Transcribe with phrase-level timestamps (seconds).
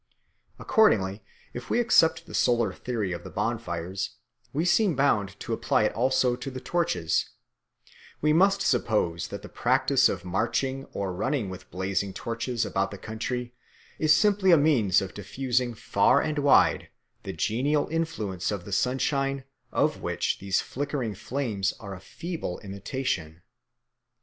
[0.57, 1.21] Accordingly
[1.53, 4.15] if we accept the solar theory of the bonfires,
[4.51, 7.29] we seem bound to apply it also to the torches;
[8.19, 12.97] we must suppose that the practice of marching or running with blazing torches about the
[12.97, 13.53] country
[13.99, 16.89] is simply a means of diffusing far and wide
[17.21, 23.43] the genial influence of the sunshine of which these flickering flames are a feeble imitation.